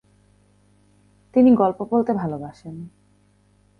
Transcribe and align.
তিনি 1.33 1.49
গল্প 1.55 1.79
বলতে 1.91 2.11
ভালবাসেন। 2.13 2.75